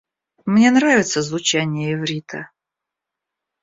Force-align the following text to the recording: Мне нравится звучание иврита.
Мне 0.47 0.71
нравится 0.71 1.21
звучание 1.21 1.93
иврита. 1.93 2.49